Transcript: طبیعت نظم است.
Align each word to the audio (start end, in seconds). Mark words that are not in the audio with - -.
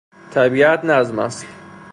طبیعت 0.31 0.85
نظم 0.85 1.19
است. 1.19 1.45